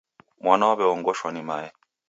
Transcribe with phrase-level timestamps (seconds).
[0.43, 1.67] Mwana waw'eongoshwa ni mae.